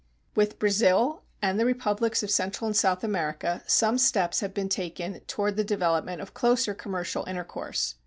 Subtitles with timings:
[0.33, 5.19] With Brazil and the Republics of Central and South America some steps have been taken
[5.27, 7.93] toward the development of closer commercial intercourse.